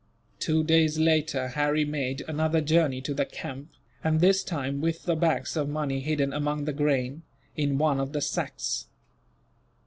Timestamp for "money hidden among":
5.69-6.65